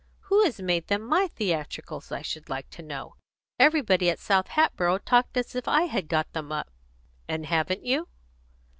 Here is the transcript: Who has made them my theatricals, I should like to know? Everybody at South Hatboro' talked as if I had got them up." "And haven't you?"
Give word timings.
Who 0.21 0.43
has 0.45 0.59
made 0.59 0.87
them 0.87 1.03
my 1.03 1.27
theatricals, 1.27 2.11
I 2.11 2.23
should 2.23 2.49
like 2.49 2.71
to 2.71 2.81
know? 2.81 3.17
Everybody 3.59 4.09
at 4.09 4.17
South 4.17 4.47
Hatboro' 4.47 4.97
talked 4.97 5.37
as 5.37 5.53
if 5.53 5.67
I 5.67 5.83
had 5.83 6.07
got 6.07 6.33
them 6.33 6.51
up." 6.51 6.71
"And 7.27 7.45
haven't 7.45 7.85
you?" 7.85 8.07